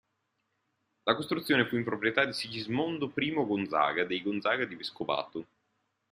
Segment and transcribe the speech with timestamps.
[1.03, 5.45] La costruzione fu in proprietà di Sigismondo I Gonzaga, dei Gonzaga di Vescovato.